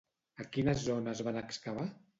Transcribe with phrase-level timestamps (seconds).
[0.43, 1.91] A quines zones van excavar?